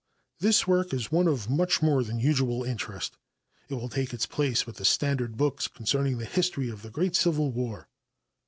[0.39, 3.17] This work is one of much more than usual interest.
[3.69, 7.15] It will take its place with the standard books concerning the history of the great
[7.15, 7.87] Civil War.